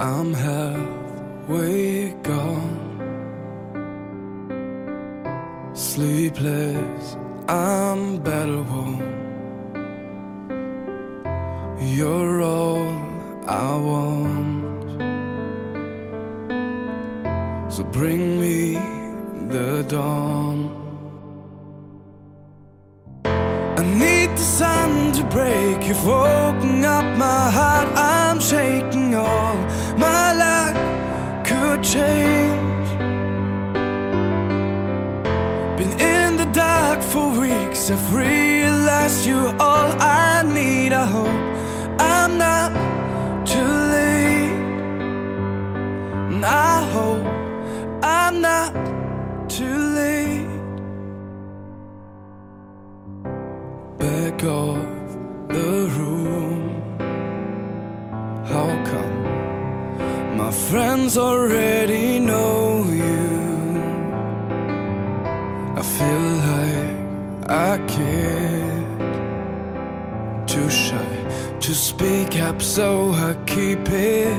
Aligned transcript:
I'm 0.00 0.32
halfway 0.32 2.12
gone. 2.22 2.86
Sleepless, 5.74 7.16
I'm 7.48 8.18
battle 8.18 8.62
worn. 8.62 9.02
You're 11.80 12.42
all 12.42 12.86
I 13.48 13.76
want. 13.76 14.58
So 17.72 17.82
bring 17.82 18.40
me 18.40 18.74
the 19.48 19.84
dawn. 19.88 20.70
I 23.24 23.82
need 23.82 24.30
the 24.30 24.48
sun 24.58 25.12
to 25.14 25.24
break. 25.24 25.88
You've 25.88 26.06
woken 26.06 26.84
up 26.84 27.18
my 27.18 27.50
heart. 27.50 27.88
I'm 27.96 28.07
change. 31.92 32.88
Been 35.78 35.94
in 36.00 36.36
the 36.36 36.48
dark 36.52 37.00
for 37.02 37.28
weeks. 37.40 37.90
I've 37.90 38.14
realized 38.14 39.26
you're 39.26 39.54
all 39.58 39.90
I 40.00 40.42
need. 40.42 40.92
I 40.92 41.06
hope 41.06 41.40
I'm 41.98 42.32
not 42.36 42.70
too 43.46 43.72
late. 43.94 44.58
And 46.32 46.44
I 46.44 46.74
hope 46.94 47.26
I'm 48.02 48.40
not 48.42 48.70
too 49.48 49.78
late. 49.98 50.48
back 53.98 54.42
of 54.44 54.97
friends 60.70 61.16
already 61.16 62.18
know 62.18 62.84
you? 62.84 63.26
I 65.80 65.82
feel 65.96 66.24
like 66.48 66.96
I 67.48 67.78
can't. 67.96 68.88
Too 70.46 70.68
shy 70.68 71.58
to 71.60 71.74
speak 71.74 72.38
up, 72.40 72.60
so 72.60 73.12
I 73.12 73.34
keep 73.46 73.88
it 73.88 74.36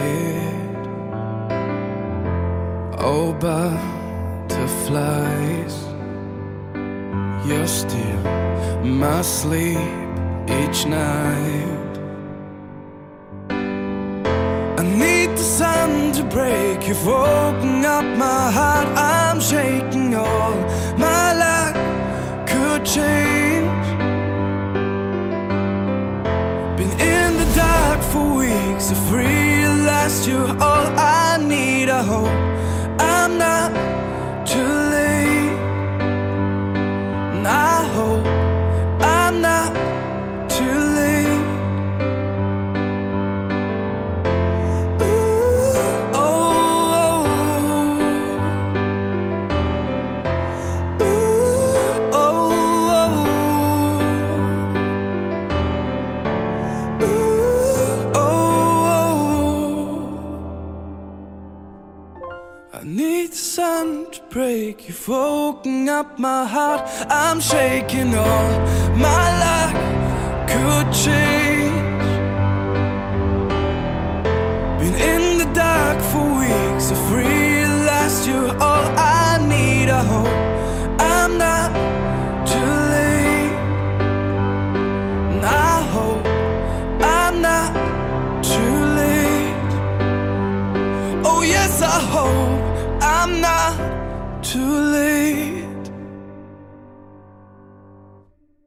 hid. 0.00 0.76
Oh, 2.98 3.34
butterflies. 3.44 4.56
You're 7.46 7.72
still 7.82 8.22
my 8.82 9.20
sleep 9.22 9.78
each 10.48 10.86
night. 10.86 11.67
To 16.18 16.24
break. 16.24 16.88
You've 16.88 17.06
woken 17.06 17.84
up 17.84 18.04
my 18.18 18.50
heart. 18.50 18.88
I'm 18.96 19.40
shaking. 19.40 20.14
All 20.16 20.54
my 20.96 21.26
life 21.44 21.76
could 22.50 22.84
change. 22.84 23.86
Been 26.76 26.92
in 27.14 27.30
the 27.42 27.48
dark 27.54 28.00
for 28.10 28.34
weeks. 28.42 28.90
I've 28.90 29.12
realized 29.12 30.26
you're 30.26 30.50
all 30.68 30.86
I 30.98 31.38
need. 31.40 31.88
I 31.88 32.02
hope 32.02 32.34
I'm 33.00 33.38
not 33.38 33.70
too 34.44 34.64
late. 34.64 34.87
Need 63.28 63.34
sun 63.34 64.10
to 64.10 64.20
break. 64.30 64.88
You've 64.88 65.08
woken 65.08 65.88
up 65.88 66.18
my 66.18 66.44
heart. 66.46 66.82
I'm 67.08 67.40
shaking. 67.40 68.14
All 68.14 68.50
my 68.96 69.26
life 69.46 69.76
could 70.50 70.92
change. 70.92 71.74
Been 74.78 74.94
in 74.94 75.38
the 75.38 75.48
dark 75.54 76.00
for 76.10 76.24
weeks. 76.40 76.90
I've 76.92 77.12
realized 77.12 78.26
you're 78.26 78.50
all 78.62 78.86
I 78.96 79.38
need. 79.48 79.88
I 79.90 80.02
hope 80.12 80.36
I'm 81.00 81.38
not 81.38 81.70
too 82.46 82.74
late. 82.94 83.52
And 85.32 85.44
I 85.44 85.82
hope 85.94 86.26
I'm 87.02 87.42
not 87.42 87.72
too 88.42 88.76
late. 89.00 89.72
Oh, 91.24 91.42
yes, 91.42 91.82
I 91.82 92.00
hope 92.14 92.57
I'm 93.20 93.40
not 93.40 94.44
too 94.44 94.80
late. 94.92 95.77